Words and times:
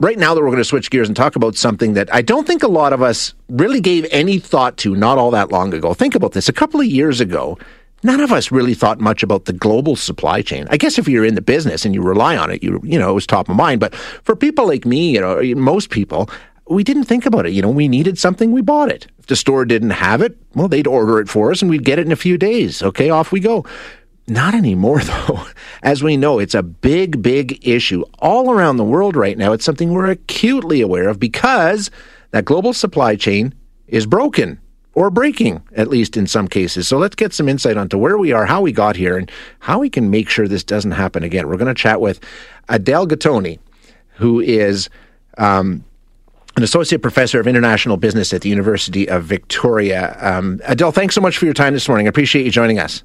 Right 0.00 0.18
now, 0.18 0.32
that 0.32 0.40
we're 0.40 0.46
going 0.46 0.56
to 0.56 0.64
switch 0.64 0.90
gears 0.90 1.08
and 1.08 1.16
talk 1.16 1.36
about 1.36 1.56
something 1.56 1.92
that 1.92 2.12
I 2.12 2.22
don't 2.22 2.46
think 2.46 2.62
a 2.62 2.68
lot 2.68 2.94
of 2.94 3.02
us 3.02 3.34
really 3.50 3.82
gave 3.82 4.06
any 4.10 4.38
thought 4.38 4.78
to 4.78 4.96
not 4.96 5.18
all 5.18 5.30
that 5.32 5.52
long 5.52 5.74
ago. 5.74 5.92
Think 5.92 6.14
about 6.14 6.32
this. 6.32 6.48
A 6.48 6.54
couple 6.54 6.80
of 6.80 6.86
years 6.86 7.20
ago, 7.20 7.58
none 8.02 8.20
of 8.20 8.32
us 8.32 8.50
really 8.50 8.72
thought 8.72 8.98
much 8.98 9.22
about 9.22 9.44
the 9.44 9.52
global 9.52 9.94
supply 9.94 10.40
chain. 10.40 10.66
I 10.70 10.78
guess 10.78 10.98
if 10.98 11.06
you're 11.06 11.26
in 11.26 11.34
the 11.34 11.42
business 11.42 11.84
and 11.84 11.94
you 11.94 12.00
rely 12.00 12.34
on 12.34 12.50
it, 12.50 12.62
you 12.62 12.80
you 12.82 12.98
know, 12.98 13.10
it 13.10 13.12
was 13.12 13.26
top 13.26 13.50
of 13.50 13.56
mind. 13.56 13.78
But 13.78 13.94
for 13.94 14.34
people 14.34 14.66
like 14.66 14.86
me, 14.86 15.10
you 15.12 15.20
know, 15.20 15.42
most 15.54 15.90
people, 15.90 16.30
we 16.66 16.82
didn't 16.82 17.04
think 17.04 17.26
about 17.26 17.44
it. 17.44 17.52
You 17.52 17.60
know, 17.60 17.68
we 17.68 17.86
needed 17.86 18.18
something, 18.18 18.52
we 18.52 18.62
bought 18.62 18.90
it. 18.90 19.06
If 19.18 19.26
the 19.26 19.36
store 19.36 19.66
didn't 19.66 19.90
have 19.90 20.22
it, 20.22 20.34
well, 20.54 20.68
they'd 20.68 20.86
order 20.86 21.20
it 21.20 21.28
for 21.28 21.50
us 21.50 21.60
and 21.60 21.70
we'd 21.70 21.84
get 21.84 21.98
it 21.98 22.06
in 22.06 22.12
a 22.12 22.16
few 22.16 22.38
days. 22.38 22.82
Okay, 22.82 23.10
off 23.10 23.32
we 23.32 23.40
go. 23.40 23.66
Not 24.26 24.54
anymore, 24.54 25.00
though. 25.02 25.46
As 25.82 26.02
we 26.02 26.16
know, 26.16 26.38
it's 26.38 26.54
a 26.54 26.62
big, 26.62 27.22
big 27.22 27.66
issue 27.66 28.04
all 28.18 28.50
around 28.50 28.76
the 28.76 28.84
world 28.84 29.16
right 29.16 29.36
now. 29.36 29.52
It's 29.52 29.64
something 29.64 29.92
we're 29.92 30.10
acutely 30.10 30.80
aware 30.80 31.08
of 31.08 31.20
because 31.20 31.90
that 32.30 32.44
global 32.44 32.72
supply 32.72 33.16
chain 33.16 33.54
is 33.86 34.06
broken 34.06 34.60
or 34.94 35.10
breaking, 35.10 35.62
at 35.76 35.88
least 35.88 36.16
in 36.16 36.26
some 36.26 36.48
cases. 36.48 36.88
So 36.88 36.98
let's 36.98 37.16
get 37.16 37.32
some 37.32 37.48
insight 37.48 37.76
onto 37.76 37.98
where 37.98 38.16
we 38.16 38.32
are, 38.32 38.46
how 38.46 38.60
we 38.60 38.72
got 38.72 38.96
here, 38.96 39.18
and 39.18 39.30
how 39.58 39.80
we 39.80 39.90
can 39.90 40.10
make 40.10 40.28
sure 40.28 40.46
this 40.46 40.64
doesn't 40.64 40.92
happen 40.92 41.22
again. 41.22 41.48
We're 41.48 41.56
going 41.56 41.74
to 41.74 41.80
chat 41.80 42.00
with 42.00 42.20
Adel 42.68 43.06
Guitouni, 43.06 43.58
who 44.14 44.40
is. 44.40 44.88
Um, 45.36 45.84
an 46.56 46.62
associate 46.62 47.02
professor 47.02 47.40
of 47.40 47.48
international 47.48 47.96
business 47.96 48.32
at 48.32 48.42
the 48.42 48.48
University 48.48 49.08
of 49.08 49.24
Victoria. 49.24 50.16
Um, 50.20 50.60
Adel, 50.66 50.92
thanks 50.92 51.12
so 51.16 51.20
much 51.20 51.36
for 51.36 51.46
your 51.46 51.54
time 51.54 51.74
this 51.74 51.88
morning. 51.88 52.06
I 52.06 52.10
appreciate 52.10 52.44
you 52.44 52.52
joining 52.52 52.78
us. 52.78 53.02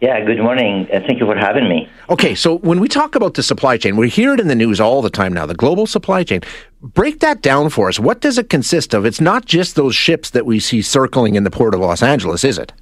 Yeah, 0.00 0.24
good 0.24 0.38
morning. 0.38 0.88
Uh, 0.90 1.00
thank 1.06 1.20
you 1.20 1.26
for 1.26 1.36
having 1.36 1.68
me. 1.68 1.86
Okay, 2.08 2.34
so 2.34 2.56
when 2.58 2.80
we 2.80 2.88
talk 2.88 3.14
about 3.14 3.34
the 3.34 3.42
supply 3.42 3.76
chain, 3.76 3.98
we 3.98 4.08
hear 4.08 4.32
it 4.32 4.40
in 4.40 4.48
the 4.48 4.54
news 4.54 4.80
all 4.80 5.02
the 5.02 5.10
time 5.10 5.34
now, 5.34 5.44
the 5.44 5.54
global 5.54 5.86
supply 5.86 6.24
chain. 6.24 6.40
Break 6.80 7.20
that 7.20 7.42
down 7.42 7.68
for 7.68 7.88
us. 7.88 8.00
What 8.00 8.22
does 8.22 8.38
it 8.38 8.48
consist 8.48 8.94
of? 8.94 9.04
It's 9.04 9.20
not 9.20 9.44
just 9.44 9.76
those 9.76 9.94
ships 9.94 10.30
that 10.30 10.46
we 10.46 10.58
see 10.58 10.80
circling 10.80 11.34
in 11.34 11.44
the 11.44 11.50
port 11.50 11.74
of 11.74 11.80
Los 11.80 12.02
Angeles, 12.02 12.44
is 12.44 12.56
it? 12.56 12.72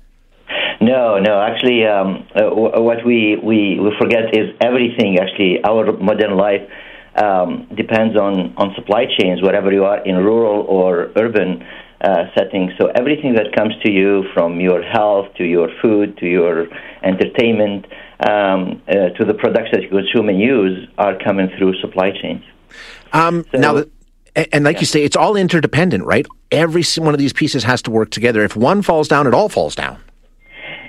No, 0.81 1.19
no. 1.19 1.41
Actually, 1.41 1.85
um, 1.87 2.25
uh, 2.37 2.51
what 2.55 3.05
we, 3.05 3.37
we, 3.43 3.81
we 3.81 3.91
forget 3.99 4.33
is 4.33 4.55
everything, 4.61 5.19
actually, 5.19 5.59
our 5.65 5.93
modern 5.99 6.37
life 6.37 6.63
um, 7.17 7.67
depends 7.75 8.17
on, 8.17 8.55
on 8.57 8.77
supply 8.77 9.07
chains, 9.19 9.43
wherever 9.43 9.73
you 9.73 9.85
are 9.85 9.99
in 10.05 10.15
rural 10.15 10.63
or 10.69 11.11
urban 11.17 11.67
uh, 12.01 12.25
settings. 12.37 12.73
So 12.81 12.89
everything 12.95 13.35
that 13.35 13.55
comes 13.57 13.75
to 13.85 13.91
you, 13.91 14.25
from 14.35 14.61
your 14.61 14.83
health 14.83 15.35
to 15.37 15.45
your 15.45 15.69
food 15.83 16.17
to 16.19 16.27
your 16.27 16.67
entertainment 17.03 17.87
um, 18.21 18.83
uh, 18.89 19.11
to 19.19 19.25
the 19.25 19.35
products 19.35 19.71
that 19.73 19.83
you 19.83 19.89
consume 19.89 20.29
and 20.29 20.41
use, 20.41 20.89
are 20.99 21.19
coming 21.19 21.49
through 21.57 21.79
supply 21.81 22.11
chains. 22.11 22.45
Um, 23.13 23.45
so, 23.53 23.59
now, 23.59 23.85
and 24.53 24.65
like 24.65 24.77
yeah. 24.77 24.81
you 24.81 24.87
say, 24.87 25.03
it's 25.03 25.17
all 25.17 25.37
interdependent, 25.37 26.05
right? 26.05 26.27
Every 26.51 26.85
one 26.99 27.15
of 27.15 27.19
these 27.19 27.33
pieces 27.33 27.65
has 27.65 27.83
to 27.83 27.91
work 27.91 28.11
together. 28.11 28.43
If 28.43 28.57
one 28.57 28.83
falls 28.83 29.09
down, 29.09 29.27
it 29.27 29.35
all 29.35 29.49
falls 29.49 29.75
down. 29.75 29.99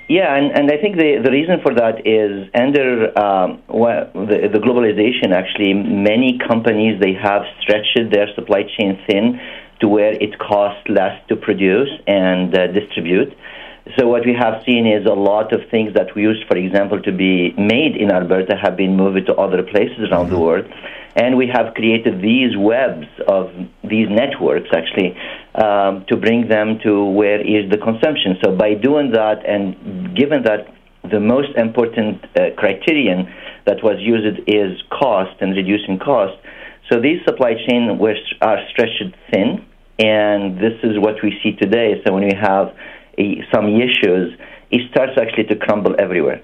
Yeah, 0.08 0.36
and, 0.36 0.52
and 0.58 0.72
I 0.72 0.78
think 0.82 0.98
the, 0.98 1.22
the 1.24 1.30
reason 1.30 1.60
for 1.62 1.74
that 1.76 2.02
is 2.06 2.50
under 2.56 3.18
um, 3.18 3.62
well, 3.68 4.10
the, 4.16 4.50
the 4.52 4.58
globalization, 4.58 5.34
actually, 5.34 5.74
many 5.74 6.40
companies, 6.48 7.00
they 7.00 7.14
have 7.14 7.44
stretched 7.62 8.12
their 8.12 8.28
supply 8.34 8.64
chain 8.76 9.00
thin 9.08 9.40
to 9.82 9.88
where 9.88 10.14
it 10.14 10.38
costs 10.40 10.88
less 10.90 11.16
to 11.30 11.36
produce 11.36 11.90
and 12.08 12.56
uh, 12.56 12.68
distribute. 12.68 13.34
So 13.98 14.08
what 14.08 14.26
we 14.26 14.34
have 14.34 14.62
seen 14.66 14.86
is 14.86 15.06
a 15.06 15.14
lot 15.14 15.52
of 15.52 15.62
things 15.72 15.94
that 15.96 16.14
we 16.16 16.22
used, 16.24 16.46
for 16.48 16.58
example, 16.58 17.02
to 17.02 17.12
be 17.12 17.54
made 17.58 17.96
in 17.96 18.12
Alberta 18.12 18.56
have 18.56 18.78
been 18.78 18.96
moved 18.96 19.26
to 19.28 19.34
other 19.34 19.64
places 19.64 20.10
around 20.12 20.26
mm-hmm. 20.26 20.36
the 20.36 20.40
world. 20.40 20.66
And 21.16 21.38
we 21.38 21.48
have 21.48 21.74
created 21.74 22.22
these 22.22 22.56
webs 22.56 23.08
of 23.28 23.52
these 23.84 24.08
networks, 24.10 24.70
actually, 24.74 25.18
um, 25.56 26.06
to 26.08 26.16
bring 26.16 26.48
them 26.48 26.80
to 26.84 27.04
where 27.04 27.42
is 27.42 27.70
the 27.72 27.78
consumption. 27.78 28.38
So 28.44 28.56
by 28.56 28.76
doing 28.76 29.12
that 29.12 29.44
and 29.46 30.16
given 30.16 30.44
that 30.44 30.68
the 31.10 31.20
most 31.20 31.50
important 31.56 32.24
uh, 32.36 32.52
criterion 32.58 33.28
that 33.66 33.84
was 33.84 33.98
used 34.00 34.40
is 34.48 34.82
cost 34.92 35.36
and 35.42 35.56
reducing 35.56 35.98
cost, 35.98 36.38
so 36.90 37.00
these 37.00 37.24
supply 37.26 37.54
chains 37.68 37.92
are 38.42 38.58
stretched 38.70 39.16
thin, 39.32 39.66
and 40.00 40.58
this 40.58 40.74
is 40.84 40.98
what 40.98 41.16
we 41.22 41.38
see 41.44 41.54
today. 41.54 42.02
So 42.06 42.14
when 42.14 42.24
we 42.24 42.34
have 42.36 42.74
a, 43.18 43.44
some 43.54 43.68
issues, 43.68 44.38
it 44.72 44.90
starts 44.92 45.14
actually 45.20 45.46
to 45.46 45.56
crumble 45.56 45.96
everywhere. 46.00 46.42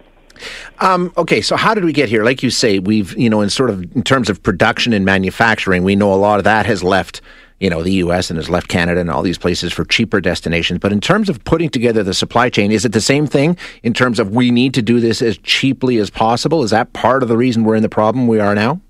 Um, 0.79 1.13
okay, 1.17 1.41
so 1.41 1.55
how 1.55 1.73
did 1.73 1.85
we 1.85 1.93
get 1.93 2.09
here? 2.09 2.23
Like 2.23 2.43
you 2.43 2.49
say, 2.49 2.79
we've 2.79 3.17
you 3.17 3.29
know 3.29 3.41
in 3.41 3.49
sort 3.49 3.69
of 3.69 3.83
in 3.95 4.03
terms 4.03 4.29
of 4.29 4.43
production 4.43 4.93
and 4.93 5.05
manufacturing, 5.05 5.83
we 5.83 5.95
know 5.95 6.13
a 6.13 6.15
lot 6.15 6.39
of 6.39 6.43
that 6.43 6.65
has 6.65 6.83
left 6.83 7.21
you 7.59 7.69
know 7.69 7.83
the 7.83 7.93
U.S. 7.93 8.29
and 8.29 8.37
has 8.37 8.49
left 8.49 8.67
Canada 8.67 8.99
and 8.99 9.09
all 9.09 9.21
these 9.21 9.37
places 9.37 9.71
for 9.71 9.85
cheaper 9.85 10.19
destinations. 10.19 10.79
But 10.79 10.91
in 10.91 10.99
terms 10.99 11.29
of 11.29 11.43
putting 11.45 11.69
together 11.69 12.03
the 12.03 12.13
supply 12.13 12.49
chain, 12.49 12.71
is 12.71 12.85
it 12.85 12.91
the 12.91 13.01
same 13.01 13.27
thing 13.27 13.57
in 13.83 13.93
terms 13.93 14.19
of 14.19 14.35
we 14.35 14.51
need 14.51 14.73
to 14.73 14.81
do 14.81 14.99
this 14.99 15.21
as 15.21 15.37
cheaply 15.37 15.97
as 15.97 16.09
possible? 16.09 16.63
Is 16.63 16.71
that 16.71 16.91
part 16.93 17.23
of 17.23 17.29
the 17.29 17.37
reason 17.37 17.63
we're 17.63 17.75
in 17.75 17.83
the 17.83 17.89
problem 17.89 18.27
we 18.27 18.39
are 18.39 18.55
now? 18.55 18.81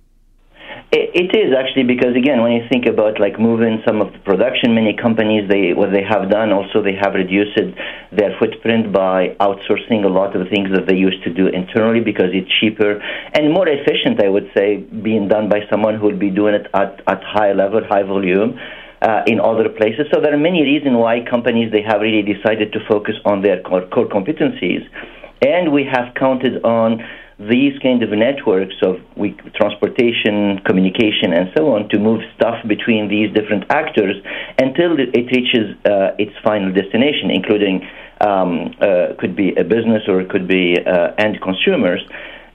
It 0.97 1.35
is 1.35 1.51
actually 1.51 1.83
because 1.83 2.15
again, 2.15 2.41
when 2.41 2.53
you 2.53 2.63
think 2.71 2.85
about 2.85 3.19
like 3.19 3.37
moving 3.37 3.83
some 3.85 3.99
of 3.99 4.13
the 4.13 4.19
production, 4.19 4.73
many 4.73 4.95
companies 4.95 5.43
they 5.49 5.73
what 5.73 5.91
they 5.91 6.03
have 6.03 6.29
done 6.29 6.53
also 6.53 6.81
they 6.81 6.95
have 6.95 7.15
reduced 7.15 7.59
their 8.13 8.31
footprint 8.39 8.93
by 8.93 9.35
outsourcing 9.41 10.05
a 10.05 10.07
lot 10.07 10.37
of 10.37 10.47
things 10.47 10.69
that 10.71 10.87
they 10.87 10.95
used 10.95 11.21
to 11.25 11.33
do 11.33 11.47
internally 11.47 11.99
because 11.99 12.31
it's 12.31 12.49
cheaper 12.61 13.01
and 13.33 13.51
more 13.51 13.67
efficient. 13.67 14.23
I 14.23 14.29
would 14.29 14.49
say 14.55 14.77
being 14.77 15.27
done 15.27 15.49
by 15.49 15.67
someone 15.69 15.95
who 15.99 16.05
would 16.05 16.19
be 16.19 16.29
doing 16.29 16.55
it 16.55 16.67
at 16.73 17.03
at 17.07 17.21
high 17.23 17.51
level, 17.51 17.81
high 17.83 18.03
volume. 18.03 18.57
Uh, 19.01 19.21
in 19.27 19.39
other 19.39 19.67
places, 19.69 20.07
so 20.11 20.19
there 20.21 20.33
are 20.33 20.37
many 20.37 20.63
reasons 20.63 20.95
why 20.95 21.19
companies 21.29 21.69
they 21.71 21.83
have 21.83 21.99
really 22.01 22.23
decided 22.23 22.71
to 22.71 22.79
focus 22.87 23.13
on 23.25 23.41
their 23.41 23.61
core, 23.61 23.85
core 23.93 24.07
competencies, 24.07 24.81
and 25.45 25.71
we 25.71 25.83
have 25.83 26.15
counted 26.15 26.63
on 26.63 27.03
these 27.37 27.77
kind 27.79 28.01
of 28.01 28.09
networks 28.11 28.75
of 28.81 28.95
we, 29.17 29.31
transportation, 29.55 30.59
communication, 30.65 31.33
and 31.33 31.51
so 31.55 31.75
on 31.75 31.89
to 31.89 31.99
move 31.99 32.21
stuff 32.35 32.55
between 32.67 33.09
these 33.09 33.33
different 33.33 33.65
actors 33.69 34.15
until 34.57 34.95
it 34.97 35.25
reaches 35.31 35.75
uh, 35.85 36.15
its 36.17 36.31
final 36.43 36.71
destination, 36.71 37.29
including 37.29 37.85
um, 38.21 38.71
uh, 38.79 39.07
could 39.19 39.35
be 39.35 39.53
a 39.55 39.63
business 39.63 40.03
or 40.07 40.21
it 40.21 40.29
could 40.29 40.47
be 40.47 40.77
uh, 40.79 41.11
end 41.17 41.41
consumers. 41.41 42.01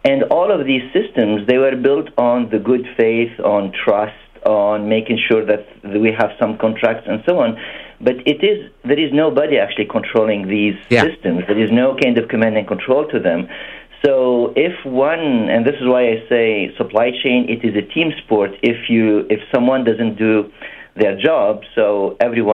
And 0.04 0.24
all 0.24 0.50
of 0.50 0.66
these 0.66 0.82
systems, 0.94 1.46
they 1.46 1.58
were 1.58 1.76
built 1.76 2.08
on 2.16 2.48
the 2.48 2.58
good 2.58 2.86
faith, 2.96 3.38
on 3.40 3.72
trust, 3.84 4.16
on 4.46 4.88
making 4.88 5.18
sure 5.28 5.44
that 5.44 5.66
we 5.84 6.10
have 6.18 6.30
some 6.40 6.56
contracts 6.56 7.06
and 7.06 7.22
so 7.28 7.38
on. 7.38 7.58
But 8.00 8.16
it 8.26 8.42
is 8.42 8.72
there 8.82 8.98
is 8.98 9.12
nobody 9.12 9.58
actually 9.58 9.84
controlling 9.84 10.48
these 10.48 10.74
yeah. 10.88 11.02
systems. 11.02 11.44
There 11.46 11.58
is 11.62 11.70
no 11.70 11.96
kind 12.02 12.16
of 12.16 12.28
command 12.28 12.56
and 12.56 12.66
control 12.66 13.06
to 13.08 13.20
them. 13.20 13.46
So 14.04 14.54
if 14.56 14.72
one, 14.84 15.48
and 15.50 15.66
this 15.66 15.74
is 15.74 15.86
why 15.86 16.08
I 16.08 16.24
say 16.28 16.74
supply 16.78 17.10
chain, 17.22 17.46
it 17.48 17.64
is 17.66 17.76
a 17.76 17.82
team 17.82 18.12
sport. 18.24 18.52
If 18.62 18.88
you, 18.88 19.26
if 19.28 19.40
someone 19.52 19.84
doesn't 19.84 20.16
do 20.16 20.50
their 20.96 21.20
job, 21.20 21.62
so 21.74 22.16
everyone. 22.20 22.54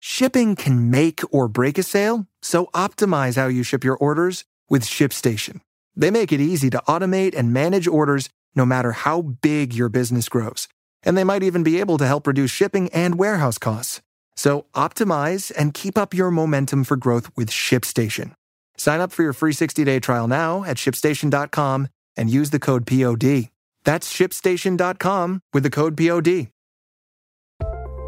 Shipping 0.00 0.54
can 0.56 0.90
make 0.90 1.20
or 1.30 1.48
break 1.48 1.78
a 1.78 1.82
sale, 1.82 2.26
so 2.42 2.66
optimize 2.74 3.36
how 3.36 3.46
you 3.46 3.62
ship 3.62 3.84
your 3.84 3.96
orders 3.96 4.44
with 4.68 4.84
ShipStation. 4.84 5.60
They 5.96 6.10
make 6.10 6.32
it 6.32 6.40
easy 6.40 6.70
to 6.70 6.82
automate 6.88 7.34
and 7.36 7.52
manage 7.52 7.86
orders 7.86 8.28
no 8.54 8.66
matter 8.66 8.92
how 8.92 9.22
big 9.22 9.74
your 9.74 9.88
business 9.88 10.28
grows. 10.28 10.68
And 11.02 11.16
they 11.16 11.24
might 11.24 11.42
even 11.42 11.62
be 11.62 11.80
able 11.80 11.98
to 11.98 12.06
help 12.06 12.26
reduce 12.26 12.50
shipping 12.50 12.90
and 12.92 13.18
warehouse 13.18 13.58
costs. 13.58 14.02
So 14.36 14.66
optimize 14.74 15.52
and 15.56 15.74
keep 15.74 15.96
up 15.96 16.14
your 16.14 16.30
momentum 16.30 16.84
for 16.84 16.96
growth 16.96 17.30
with 17.36 17.50
ShipStation. 17.50 18.34
Sign 18.76 19.00
up 19.00 19.12
for 19.12 19.22
your 19.22 19.32
free 19.32 19.52
60-day 19.52 20.00
trial 20.00 20.26
now 20.28 20.64
at 20.64 20.76
shipstation.com 20.76 21.88
and 22.16 22.30
use 22.30 22.50
the 22.50 22.58
code 22.58 22.86
POD. 22.86 23.50
That's 23.84 24.12
shipstation.com 24.12 25.40
with 25.52 25.62
the 25.62 25.70
code 25.70 25.96
POD. 25.96 26.48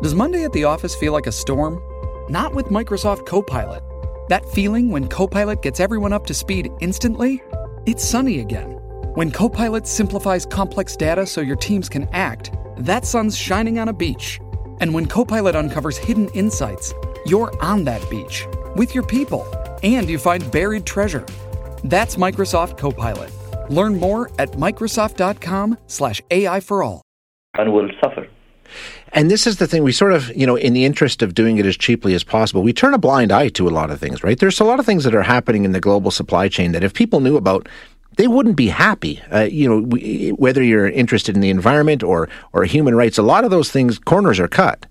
Does 0.02 0.14
Monday 0.14 0.44
at 0.44 0.52
the 0.52 0.64
office 0.64 0.94
feel 0.94 1.12
like 1.12 1.26
a 1.26 1.32
storm? 1.32 1.80
Not 2.28 2.54
with 2.54 2.66
Microsoft 2.66 3.26
Copilot. 3.26 3.82
That 4.28 4.44
feeling 4.50 4.90
when 4.90 5.08
Copilot 5.08 5.62
gets 5.62 5.80
everyone 5.80 6.12
up 6.12 6.26
to 6.26 6.34
speed 6.34 6.70
instantly? 6.80 7.42
It's 7.86 8.04
sunny 8.04 8.40
again. 8.40 8.72
When 9.14 9.30
Copilot 9.30 9.86
simplifies 9.86 10.46
complex 10.46 10.96
data 10.96 11.26
so 11.26 11.40
your 11.40 11.56
teams 11.56 11.88
can 11.88 12.08
act, 12.12 12.52
that 12.78 13.06
sun's 13.06 13.36
shining 13.36 13.78
on 13.78 13.88
a 13.88 13.92
beach. 13.92 14.40
And 14.80 14.92
when 14.92 15.06
Copilot 15.06 15.54
uncovers 15.54 15.96
hidden 15.96 16.28
insights, 16.30 16.92
you're 17.26 17.52
on 17.62 17.84
that 17.84 18.08
beach 18.10 18.46
with 18.76 18.94
your 18.94 19.04
people 19.04 19.46
and 19.84 20.08
you 20.08 20.18
find 20.18 20.50
buried 20.50 20.86
treasure. 20.86 21.24
That's 21.84 22.16
Microsoft 22.16 22.78
Copilot. 22.78 23.30
Learn 23.70 23.98
more 23.98 24.30
at 24.38 24.52
Microsoft.com/slash 24.52 26.22
AI 26.30 26.60
for 26.60 26.82
all. 26.82 27.02
And 27.58 27.72
will 27.72 27.90
suffer. 28.02 28.28
And 29.12 29.30
this 29.30 29.46
is 29.46 29.58
the 29.58 29.66
thing 29.66 29.84
we 29.84 29.92
sort 29.92 30.12
of, 30.12 30.34
you 30.36 30.46
know, 30.46 30.56
in 30.56 30.72
the 30.72 30.84
interest 30.84 31.22
of 31.22 31.34
doing 31.34 31.58
it 31.58 31.66
as 31.66 31.76
cheaply 31.76 32.14
as 32.14 32.24
possible, 32.24 32.62
we 32.62 32.72
turn 32.72 32.94
a 32.94 32.98
blind 32.98 33.30
eye 33.30 33.48
to 33.50 33.68
a 33.68 33.70
lot 33.70 33.90
of 33.90 34.00
things, 34.00 34.24
right? 34.24 34.38
There's 34.38 34.58
a 34.58 34.64
lot 34.64 34.80
of 34.80 34.86
things 34.86 35.04
that 35.04 35.14
are 35.14 35.22
happening 35.22 35.64
in 35.64 35.72
the 35.72 35.80
global 35.80 36.10
supply 36.10 36.48
chain 36.48 36.72
that 36.72 36.82
if 36.82 36.92
people 36.94 37.20
knew 37.20 37.36
about, 37.36 37.68
they 38.16 38.26
wouldn't 38.26 38.56
be 38.56 38.68
happy. 38.68 39.20
Uh, 39.32 39.40
you 39.42 39.68
know, 39.68 39.78
we, 39.86 40.30
whether 40.30 40.62
you're 40.62 40.88
interested 40.88 41.36
in 41.36 41.40
the 41.40 41.50
environment 41.50 42.02
or 42.02 42.28
or 42.52 42.64
human 42.64 42.94
rights, 42.94 43.18
a 43.18 43.22
lot 43.22 43.44
of 43.44 43.50
those 43.50 43.70
things 43.70 43.98
corners 43.98 44.40
are 44.40 44.48
cut. 44.48 44.86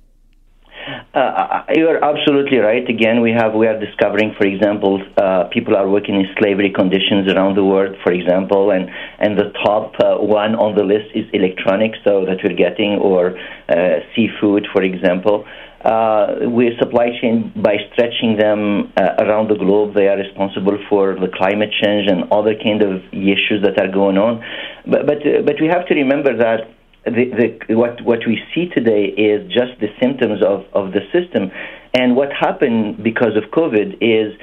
Uh, 1.14 1.62
you're 1.76 2.04
absolutely 2.04 2.58
right. 2.58 2.90
Again, 2.90 3.22
we 3.22 3.32
have 3.32 3.54
we 3.54 3.68
are 3.68 3.80
discovering, 3.80 4.34
for 4.36 4.48
example, 4.48 5.00
uh, 5.18 5.44
people 5.54 5.76
are 5.76 5.88
working 5.88 6.16
in 6.16 6.26
slavery 6.40 6.72
conditions 6.74 7.32
around 7.32 7.56
the 7.56 7.64
world, 7.64 7.96
for 8.04 8.12
example, 8.12 8.72
and 8.72 8.90
and 9.20 9.38
the 9.38 9.52
top 9.64 9.94
uh, 10.00 10.18
one 10.18 10.56
on 10.56 10.74
the 10.76 10.84
list 10.84 11.14
is 11.14 11.26
electronics, 11.32 12.00
so 12.04 12.26
that 12.26 12.38
we're 12.44 12.58
getting, 12.58 12.98
or 12.98 13.38
uh, 13.70 14.02
seafood, 14.16 14.66
for 14.74 14.82
example. 14.82 15.46
Uh, 15.86 16.50
we 16.50 16.72
supply 16.80 17.10
chain 17.22 17.52
by 17.62 17.76
stretching 17.92 18.38
them 18.38 18.92
uh, 18.98 19.14
around 19.20 19.50
the 19.50 19.56
globe. 19.56 19.94
They 19.94 20.08
are 20.08 20.18
responsible 20.18 20.80
for 20.90 21.14
the 21.14 21.28
climate 21.28 21.70
change 21.84 22.10
and 22.10 22.24
other 22.32 22.56
kind 22.56 22.82
of 22.82 23.04
issues 23.14 23.62
that 23.62 23.78
are 23.78 23.92
going 23.92 24.18
on. 24.18 24.42
But 24.90 25.06
but 25.06 25.20
but 25.46 25.62
we 25.62 25.68
have 25.68 25.86
to 25.90 25.94
remember 25.94 26.36
that 26.38 26.74
the, 27.06 27.58
the, 27.68 27.76
what 27.76 28.02
what 28.06 28.20
we 28.26 28.40
see 28.56 28.68
today 28.70 29.06
is 29.06 29.52
just 29.52 29.80
the 29.80 29.90
symptoms 30.02 30.42
of, 30.42 30.66
of 30.74 30.94
the 30.94 31.02
system, 31.12 31.52
and 31.94 32.16
what 32.16 32.32
happened 32.32 33.04
because 33.04 33.36
of 33.36 33.52
COVID 33.52 33.98
is 34.00 34.34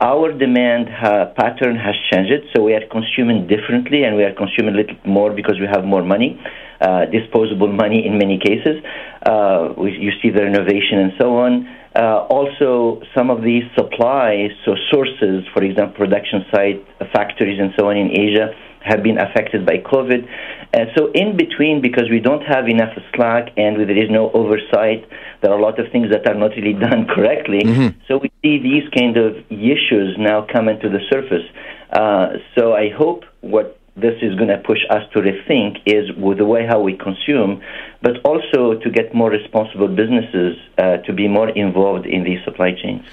our 0.00 0.32
demand 0.32 0.88
uh, 0.88 1.32
pattern 1.36 1.76
has 1.76 1.94
changed. 2.10 2.44
So 2.54 2.62
we 2.62 2.74
are 2.74 2.86
consuming 2.90 3.46
differently, 3.46 4.02
and 4.04 4.16
we 4.16 4.24
are 4.24 4.34
consuming 4.34 4.74
a 4.74 4.78
little 4.78 4.96
more 5.06 5.32
because 5.32 5.58
we 5.60 5.66
have 5.66 5.84
more 5.84 6.02
money, 6.02 6.40
uh, 6.80 7.06
disposable 7.06 7.72
money 7.72 8.04
in 8.04 8.18
many 8.18 8.38
cases. 8.38 8.82
Uh, 9.24 9.72
we, 9.78 9.92
you 9.92 10.10
see 10.20 10.30
the 10.30 10.42
renovation 10.42 10.98
and 10.98 11.12
so 11.18 11.36
on. 11.36 11.68
Uh, 11.94 12.26
also, 12.28 13.00
some 13.14 13.30
of 13.30 13.42
these 13.42 13.64
supplies, 13.76 14.50
so 14.64 14.74
sources, 14.90 15.44
for 15.54 15.62
example, 15.62 15.94
production 15.94 16.44
site, 16.50 16.84
factories, 17.12 17.60
and 17.60 17.72
so 17.78 17.90
on 17.90 17.96
in 17.96 18.10
Asia 18.10 18.54
have 18.84 19.02
been 19.02 19.18
affected 19.18 19.66
by 19.66 19.78
COVID. 19.78 20.28
And 20.74 20.88
so, 20.96 21.10
in 21.12 21.36
between, 21.36 21.80
because 21.80 22.08
we 22.10 22.20
don't 22.20 22.42
have 22.42 22.68
enough 22.68 22.96
slack 23.14 23.52
and 23.56 23.76
there 23.76 23.96
is 23.96 24.10
no 24.10 24.30
oversight, 24.32 25.08
there 25.40 25.50
are 25.52 25.58
a 25.58 25.62
lot 25.62 25.78
of 25.78 25.90
things 25.92 26.10
that 26.10 26.26
are 26.26 26.34
not 26.34 26.52
really 26.56 26.72
done 26.88 27.06
correctly. 27.06 27.60
Mm-hmm. 27.60 28.00
So, 28.08 28.18
we 28.18 28.32
see 28.42 28.58
these 28.58 28.88
kind 28.96 29.16
of 29.16 29.36
issues 29.50 30.16
now 30.18 30.46
coming 30.52 30.80
to 30.80 30.88
the 30.88 31.00
surface. 31.10 31.46
Uh, 31.90 32.38
so, 32.56 32.72
I 32.72 32.90
hope 32.90 33.24
what 33.40 33.78
this 33.94 34.14
is 34.22 34.34
going 34.36 34.48
to 34.48 34.58
push 34.58 34.78
us 34.88 35.02
to 35.12 35.20
rethink 35.20 35.76
is 35.84 36.10
with 36.16 36.38
the 36.38 36.46
way 36.46 36.66
how 36.66 36.80
we 36.80 36.96
consume, 36.96 37.60
but 38.00 38.12
also 38.24 38.78
to 38.80 38.90
get 38.90 39.14
more 39.14 39.30
responsible 39.30 39.88
businesses 39.88 40.56
uh, 40.78 40.96
to 40.98 41.12
be 41.12 41.28
more 41.28 41.50
involved 41.50 42.06
in 42.06 42.24
these 42.24 42.42
supply 42.44 42.72
chains. 42.72 43.04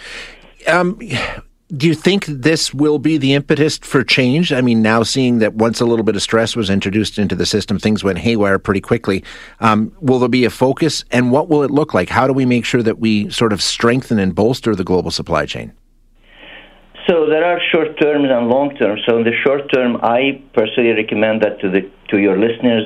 Um, 0.67 0.97
do 1.75 1.87
you 1.87 1.93
think 1.93 2.25
this 2.25 2.73
will 2.73 2.97
be 2.97 3.17
the 3.17 3.33
impetus 3.33 3.77
for 3.77 4.03
change? 4.03 4.51
I 4.51 4.61
mean, 4.61 4.81
now 4.81 5.03
seeing 5.03 5.37
that 5.39 5.53
once 5.53 5.79
a 5.79 5.85
little 5.85 6.03
bit 6.03 6.15
of 6.15 6.21
stress 6.21 6.55
was 6.55 6.69
introduced 6.69 7.19
into 7.19 7.35
the 7.35 7.45
system, 7.45 7.77
things 7.77 8.03
went 8.03 8.17
haywire 8.17 8.57
pretty 8.57 8.81
quickly. 8.81 9.23
Um, 9.59 9.95
will 10.01 10.17
there 10.17 10.29
be 10.29 10.45
a 10.45 10.49
focus, 10.49 11.05
and 11.11 11.31
what 11.31 11.47
will 11.47 11.61
it 11.61 11.69
look 11.69 11.93
like? 11.93 12.09
How 12.09 12.25
do 12.25 12.33
we 12.33 12.45
make 12.45 12.65
sure 12.65 12.81
that 12.81 12.99
we 12.99 13.29
sort 13.29 13.53
of 13.53 13.61
strengthen 13.61 14.17
and 14.17 14.33
bolster 14.33 14.75
the 14.75 14.83
global 14.83 15.11
supply 15.11 15.45
chain? 15.45 15.73
So 17.07 17.27
there 17.27 17.45
are 17.45 17.59
short 17.71 17.99
terms 17.99 18.27
and 18.29 18.49
long 18.49 18.75
terms. 18.75 19.01
So 19.07 19.17
in 19.17 19.23
the 19.23 19.33
short 19.43 19.71
term, 19.71 19.97
I 20.01 20.41
personally 20.53 20.91
recommend 20.91 21.41
that 21.43 21.59
to 21.61 21.69
the 21.69 21.89
to 22.09 22.17
your 22.17 22.37
listeners 22.37 22.85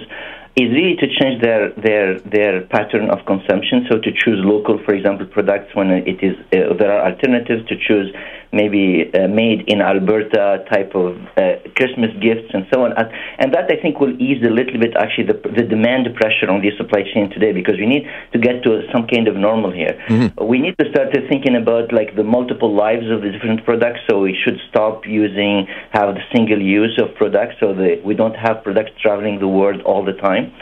is 0.55 0.69
really 0.69 0.95
to 0.97 1.07
change 1.19 1.41
their 1.41 1.71
their 1.71 2.19
their 2.19 2.61
pattern 2.67 3.09
of 3.09 3.25
consumption. 3.25 3.85
So 3.89 3.97
to 3.97 4.11
choose 4.11 4.39
local, 4.43 4.77
for 4.85 4.93
example, 4.93 5.25
products 5.25 5.73
when 5.73 5.89
it 5.89 6.21
is 6.21 6.37
uh, 6.51 6.73
there 6.77 6.91
are 6.91 7.11
alternatives 7.11 7.67
to 7.69 7.75
choose 7.75 8.13
maybe 8.53 9.09
uh, 9.13 9.27
made 9.27 9.67
in 9.67 9.81
Alberta 9.81 10.63
type 10.71 10.93
of 10.95 11.17
uh, 11.35 11.57
Christmas 11.75 12.11
gifts 12.21 12.53
and 12.53 12.65
so 12.71 12.85
on. 12.85 12.93
And 13.39 13.53
that 13.53 13.65
I 13.71 13.81
think 13.81 13.99
will 13.99 14.15
ease 14.21 14.41
a 14.45 14.53
little 14.53 14.79
bit 14.79 14.93
actually 14.95 15.27
the, 15.27 15.39
the 15.57 15.65
demand 15.65 16.07
pressure 16.15 16.49
on 16.49 16.61
the 16.61 16.71
supply 16.77 17.01
chain 17.13 17.29
today 17.29 17.51
because 17.51 17.75
we 17.77 17.87
need 17.87 18.05
to 18.31 18.39
get 18.39 18.63
to 18.63 18.85
some 18.93 19.07
kind 19.07 19.27
of 19.27 19.35
normal 19.35 19.71
here. 19.71 19.99
Mm-hmm. 20.07 20.45
We 20.45 20.59
need 20.59 20.77
to 20.77 20.85
start 20.91 21.13
to 21.13 21.27
thinking 21.27 21.55
about 21.55 21.91
like 21.91 22.15
the 22.15 22.23
multiple 22.23 22.73
lives 22.73 23.09
of 23.09 23.21
the 23.21 23.31
different 23.31 23.65
products. 23.65 24.01
So 24.09 24.21
we 24.21 24.37
should 24.45 24.59
stop 24.69 25.05
using 25.05 25.67
have 25.91 26.13
the 26.15 26.21
single 26.33 26.61
use 26.61 26.99
of 27.01 27.15
products 27.15 27.55
so 27.59 27.73
that 27.73 28.01
we 28.05 28.13
don't 28.13 28.35
have 28.35 28.63
products 28.63 28.91
traveling 29.01 29.39
the 29.39 29.47
world 29.47 29.81
all 29.81 30.05
the 30.05 30.13
time. 30.13 30.53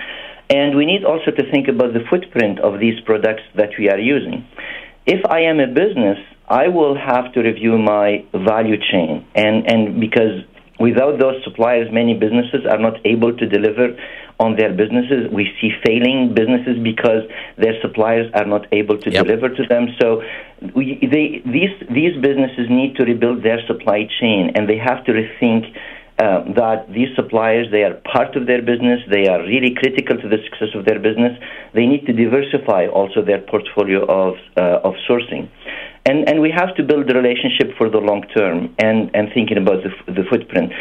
And 0.49 0.75
we 0.75 0.85
need 0.85 1.05
also 1.05 1.31
to 1.31 1.51
think 1.51 1.67
about 1.67 1.94
the 1.94 2.03
footprint 2.09 2.59
of 2.59 2.79
these 2.79 2.99
products 3.05 3.44
that 3.55 3.69
we 3.79 3.89
are 3.89 3.99
using. 3.99 4.45
If 5.05 5.25
I 5.29 5.41
am 5.41 5.59
a 5.59 5.67
business 5.67 6.19
I 6.51 6.68
will 6.68 6.98
have 6.98 7.31
to 7.33 7.39
review 7.39 7.77
my 7.77 8.25
value 8.33 8.75
chain, 8.92 9.25
and 9.36 9.65
and 9.71 10.01
because 10.01 10.44
without 10.81 11.18
those 11.18 11.42
suppliers, 11.45 11.88
many 11.94 12.13
businesses 12.13 12.68
are 12.69 12.77
not 12.77 12.95
able 13.06 13.31
to 13.38 13.45
deliver 13.48 13.95
on 14.38 14.57
their 14.57 14.74
businesses. 14.74 15.31
We 15.31 15.45
see 15.62 15.71
failing 15.86 16.33
businesses 16.36 16.75
because 16.83 17.24
their 17.57 17.80
suppliers 17.81 18.30
are 18.33 18.45
not 18.45 18.68
able 18.74 18.98
to 18.98 19.09
yep. 19.09 19.25
deliver 19.25 19.48
to 19.48 19.63
them. 19.69 19.95
So 20.01 20.24
we, 20.75 21.00
they, 21.15 21.39
these 21.50 21.71
these 21.89 22.19
businesses 22.19 22.68
need 22.69 22.97
to 22.97 23.06
rebuild 23.06 23.44
their 23.44 23.62
supply 23.65 24.09
chain, 24.19 24.51
and 24.56 24.68
they 24.68 24.77
have 24.77 25.06
to 25.06 25.13
rethink. 25.13 25.74
Uh, 26.19 26.44
that 26.54 26.86
these 26.94 27.07
suppliers 27.15 27.65
they 27.71 27.81
are 27.81 27.95
part 28.13 28.36
of 28.36 28.45
their 28.45 28.62
business 28.62 29.00
they 29.09 29.25
are 29.27 29.42
really 29.42 29.74
critical 29.74 30.15
to 30.15 30.27
the 30.30 30.38
success 30.44 30.69
of 30.75 30.86
their 30.86 31.00
business 31.00 31.33
they 31.74 31.88
need 31.88 32.06
to 32.06 32.13
diversify 32.13 32.86
also 32.86 33.25
their 33.25 33.39
portfolio 33.39 34.06
of 34.06 34.36
uh, 34.56 34.88
of 34.88 34.94
sourcing 35.09 35.50
and 36.06 36.27
and 36.27 36.42
we 36.42 36.51
have 36.51 36.75
to 36.75 36.83
build 36.83 37.09
a 37.09 37.13
relationship 37.13 37.77
for 37.77 37.89
the 37.89 38.00
long 38.00 38.24
term 38.36 38.74
and 38.80 39.12
and 39.13 39.30
thinking 39.33 39.57
about 39.57 39.83
the, 39.83 39.92
the 40.12 40.24
footprint. 40.30 40.71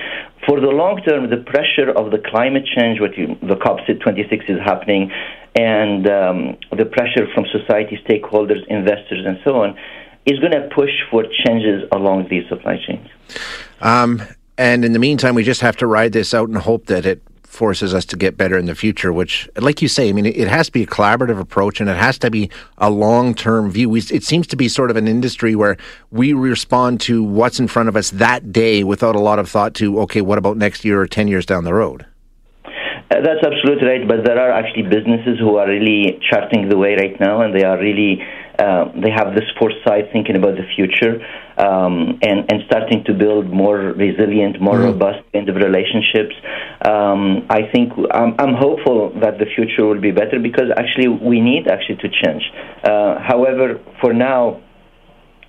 For 0.46 0.60
the 0.60 0.68
long 0.68 1.02
term 1.02 1.30
the 1.30 1.38
pressure 1.38 1.90
of 1.90 2.10
the 2.10 2.18
climate 2.18 2.64
change 2.76 3.00
what 3.00 3.16
you, 3.16 3.36
the 3.42 3.56
COP 3.56 3.80
26 3.86 4.44
is 4.48 4.58
happening 4.64 5.10
and 5.54 6.08
um, 6.08 6.56
the 6.76 6.84
pressure 6.84 7.26
from 7.34 7.44
society 7.52 7.98
stakeholders 8.06 8.66
investors 8.68 9.24
and 9.26 9.38
so 9.44 9.56
on 9.62 9.76
is 10.26 10.38
going 10.38 10.52
to 10.52 10.68
push 10.74 10.90
for 11.10 11.24
changes 11.44 11.82
along 11.92 12.28
these 12.28 12.46
supply 12.48 12.76
chains. 12.86 13.08
Um, 13.80 14.22
and 14.58 14.84
in 14.84 14.92
the 14.92 14.98
meantime, 14.98 15.34
we 15.34 15.42
just 15.42 15.62
have 15.62 15.76
to 15.78 15.86
ride 15.86 16.12
this 16.12 16.34
out 16.34 16.48
and 16.48 16.58
hope 16.58 16.86
that 16.86 17.06
it 17.06 17.22
forces 17.50 17.92
us 17.92 18.04
to 18.06 18.16
get 18.16 18.36
better 18.36 18.56
in 18.56 18.66
the 18.66 18.74
future, 18.74 19.12
which, 19.12 19.48
like 19.56 19.82
you 19.82 19.88
say, 19.88 20.08
I 20.08 20.12
mean, 20.12 20.24
it, 20.24 20.48
has 20.48 20.66
to 20.66 20.72
be 20.72 20.84
a 20.84 20.86
collaborative 20.86 21.38
approach 21.38 21.80
and 21.80 21.90
it 21.90 21.96
has 21.96 22.18
to 22.20 22.30
be 22.30 22.48
a 22.78 22.88
long 22.88 23.34
term 23.34 23.70
view. 23.70 23.90
We, 23.90 24.00
it 24.00 24.22
seems 24.22 24.46
to 24.48 24.56
be 24.56 24.68
sort 24.68 24.90
of 24.90 24.96
an 24.96 25.08
industry 25.08 25.56
where 25.56 25.76
we 26.10 26.32
respond 26.32 27.00
to 27.02 27.22
what's 27.22 27.58
in 27.58 27.66
front 27.66 27.88
of 27.88 27.96
us 27.96 28.10
that 28.10 28.52
day 28.52 28.84
without 28.84 29.16
a 29.16 29.20
lot 29.20 29.38
of 29.38 29.48
thought 29.48 29.74
to, 29.74 30.00
okay, 30.00 30.20
what 30.20 30.38
about 30.38 30.56
next 30.56 30.84
year 30.84 31.00
or 31.00 31.06
10 31.06 31.26
years 31.28 31.44
down 31.44 31.64
the 31.64 31.74
road? 31.74 32.06
Uh, 33.10 33.20
that's 33.22 33.44
absolutely 33.44 33.88
right, 33.88 34.06
but 34.06 34.24
there 34.24 34.38
are 34.38 34.52
actually 34.52 34.84
businesses 34.84 35.36
who 35.40 35.56
are 35.56 35.66
really 35.66 36.20
charting 36.30 36.68
the 36.68 36.78
way 36.78 36.94
right 36.94 37.18
now, 37.18 37.42
and 37.42 37.52
they 37.52 37.64
are 37.64 37.76
really 37.78 38.22
uh, 38.60 38.92
they 39.02 39.10
have 39.10 39.34
this 39.34 39.48
foresight 39.58 40.12
thinking 40.12 40.36
about 40.36 40.54
the 40.54 40.66
future 40.76 41.14
um, 41.56 42.18
and, 42.20 42.44
and 42.52 42.62
starting 42.66 43.02
to 43.04 43.14
build 43.14 43.48
more 43.48 43.78
resilient, 43.96 44.60
more 44.60 44.74
mm-hmm. 44.74 44.92
robust 44.92 45.20
kind 45.32 45.48
of 45.48 45.56
relationships. 45.56 46.34
Um, 46.84 47.46
I 47.48 47.62
think 47.72 47.92
I'm, 48.12 48.34
I'm, 48.38 48.54
hopeful 48.54 49.12
that 49.20 49.38
the 49.38 49.46
future 49.56 49.86
will 49.86 50.00
be 50.00 50.10
better 50.10 50.38
because 50.38 50.68
actually 50.76 51.08
we 51.08 51.40
need 51.40 51.68
actually 51.68 51.96
to 52.04 52.08
change. 52.08 52.42
Uh, 52.84 53.18
however, 53.20 53.80
for 54.00 54.12
now, 54.12 54.60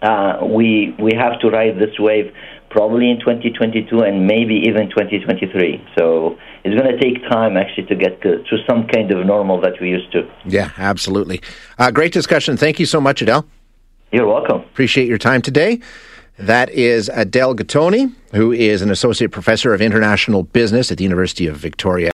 uh, 0.02 0.40
we 0.44 0.96
we 0.98 1.12
have 1.14 1.40
to 1.42 1.50
ride 1.50 1.76
this 1.78 1.94
wave 2.00 2.34
probably 2.70 3.12
in 3.12 3.20
2022 3.20 4.00
and 4.00 4.26
maybe 4.26 4.56
even 4.66 4.90
2023. 4.90 5.84
So 5.98 6.38
it's 6.72 6.82
going 6.82 6.98
to 6.98 7.02
take 7.02 7.22
time 7.30 7.58
actually 7.58 7.86
to 7.88 7.96
get 7.96 8.22
to, 8.22 8.44
to 8.44 8.58
some 8.68 8.88
kind 8.88 9.12
of 9.12 9.26
normal 9.26 9.60
that 9.62 9.74
we 9.82 9.90
used 9.90 10.12
to. 10.14 10.30
Yeah, 10.46 10.72
absolutely. 10.78 11.42
Uh, 11.78 11.92
great 11.92 12.14
discussion. 12.14 12.58
Thank 12.58 12.80
you 12.80 12.86
so 12.86 13.02
much, 13.02 13.22
Adel. 13.22 13.46
You're 14.12 14.28
welcome. 14.28 14.62
Appreciate 14.62 15.08
your 15.08 15.18
time 15.18 15.42
today. 15.42 15.80
That 16.38 16.70
is 16.72 17.10
Adel 17.14 17.56
Guitouni, 17.56 18.14
who 18.34 18.52
is 18.52 18.82
an 18.82 18.90
associate 18.90 19.32
professor 19.32 19.74
of 19.74 19.82
international 19.82 20.44
business 20.44 20.92
at 20.92 20.98
the 20.98 21.04
University 21.04 21.46
of 21.46 21.58
Victoria. 21.58 22.10